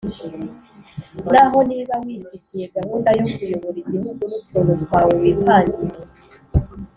naho 1.33 1.57
niba 1.69 1.93
wifitiye 2.05 2.65
gahunda 2.75 3.09
yo 3.19 3.25
kuyobora 3.33 3.77
igihugu 3.83 4.21
n'utuntu 4.29 4.73
twawe 4.83 5.13
wipangiye, 5.21 5.95